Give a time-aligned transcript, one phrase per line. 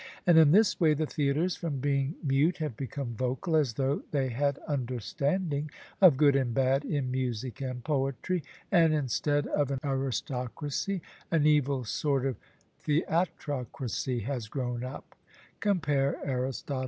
[0.25, 4.29] And in this way the theatres from being mute have become vocal, as though they
[4.29, 5.69] had understanding
[6.01, 8.41] of good and bad in music and poetry;
[8.71, 12.35] and instead of an aristocracy, an evil sort of
[12.83, 15.13] theatrocracy has grown up
[15.59, 16.71] (compare Arist.